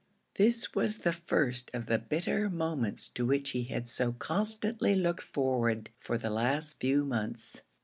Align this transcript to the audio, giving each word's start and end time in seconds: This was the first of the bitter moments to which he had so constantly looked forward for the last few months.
This 0.33 0.73
was 0.73 0.97
the 0.97 1.13
first 1.13 1.69
of 1.75 1.85
the 1.85 1.99
bitter 1.99 2.49
moments 2.49 3.07
to 3.09 3.23
which 3.23 3.51
he 3.51 3.65
had 3.65 3.87
so 3.87 4.13
constantly 4.13 4.95
looked 4.95 5.21
forward 5.23 5.91
for 5.99 6.17
the 6.17 6.31
last 6.31 6.79
few 6.79 7.05
months. 7.05 7.61